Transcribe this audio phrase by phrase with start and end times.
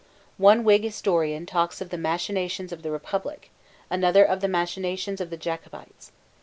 [0.39, 3.51] One Whig historian talks of the machinations of the republicans,
[3.87, 6.11] another of the machinations of the Jacobites.